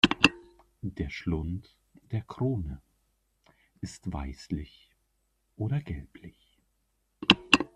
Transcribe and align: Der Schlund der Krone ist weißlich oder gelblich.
Der 0.81 1.11
Schlund 1.11 1.77
der 2.09 2.23
Krone 2.23 2.81
ist 3.81 4.11
weißlich 4.11 4.89
oder 5.57 5.79
gelblich. 5.79 6.59